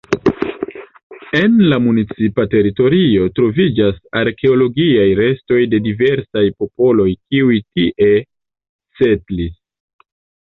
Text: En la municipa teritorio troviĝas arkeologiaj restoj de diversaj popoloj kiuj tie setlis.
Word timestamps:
En 1.39 1.57
la 1.73 1.77
municipa 1.87 2.45
teritorio 2.53 3.27
troviĝas 3.39 3.99
arkeologiaj 4.21 5.05
restoj 5.21 5.59
de 5.73 5.79
diversaj 5.89 6.45
popoloj 6.63 7.07
kiuj 7.19 7.59
tie 7.67 8.09
setlis. 9.03 9.53